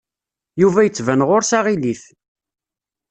Yuba 0.61 0.79
yettban 0.85 1.25
ɣur-s 1.27 1.51
aɣilif. 1.57 2.01